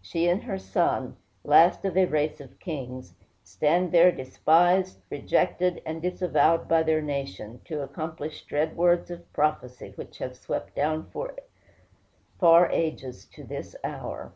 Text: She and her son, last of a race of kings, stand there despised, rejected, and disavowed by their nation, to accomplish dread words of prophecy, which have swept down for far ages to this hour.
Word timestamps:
She 0.00 0.28
and 0.30 0.42
her 0.44 0.56
son, 0.58 1.14
last 1.44 1.84
of 1.84 1.94
a 1.94 2.06
race 2.06 2.40
of 2.40 2.58
kings, 2.58 3.12
stand 3.42 3.92
there 3.92 4.10
despised, 4.10 5.02
rejected, 5.10 5.82
and 5.84 6.00
disavowed 6.00 6.66
by 6.66 6.82
their 6.84 7.02
nation, 7.02 7.60
to 7.66 7.82
accomplish 7.82 8.46
dread 8.46 8.78
words 8.78 9.10
of 9.10 9.30
prophecy, 9.34 9.92
which 9.96 10.16
have 10.20 10.38
swept 10.38 10.74
down 10.74 11.10
for 11.10 11.34
far 12.40 12.70
ages 12.70 13.26
to 13.34 13.44
this 13.44 13.76
hour. 13.84 14.32